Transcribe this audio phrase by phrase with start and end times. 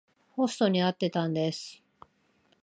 [0.31, 1.83] ホストに会ってたんです。